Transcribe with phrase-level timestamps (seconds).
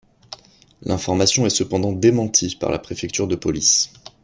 [0.81, 3.93] L'information est cependant démentie par la préfecture de police.